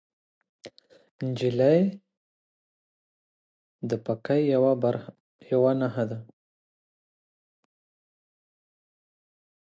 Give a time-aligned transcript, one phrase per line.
[1.27, 1.81] نجلۍ
[3.89, 4.41] د پاکۍ
[5.53, 6.19] یوه نښه ده.